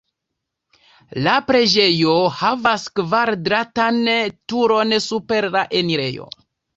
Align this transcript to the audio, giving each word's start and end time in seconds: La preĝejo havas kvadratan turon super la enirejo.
La 1.25 1.33
preĝejo 1.49 2.15
havas 2.37 2.85
kvadratan 2.99 3.99
turon 4.55 4.95
super 5.09 5.47
la 5.57 5.63
enirejo. 5.81 6.27